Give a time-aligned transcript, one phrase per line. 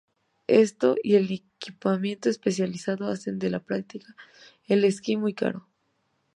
[0.47, 4.15] Esto y el equipamiento especializado hacen de la práctica
[4.67, 5.67] del esquí muy caro.